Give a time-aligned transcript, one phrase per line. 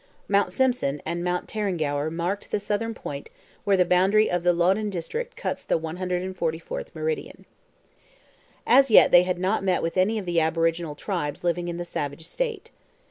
[0.27, 3.29] Mount Simpson and Mount Terrengower marked the southern point
[3.65, 7.45] where the boundary of the Loddon district cuts the 144th meridian.
[8.65, 11.85] As yet they had not met with any of the aboriginal tribes living in the
[11.85, 12.71] savage state.